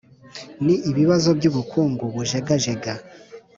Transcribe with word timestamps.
ni 0.65 0.75
ibibazo 0.89 1.29
by’ubukungu 1.37 2.03
bujegajega 2.13 2.93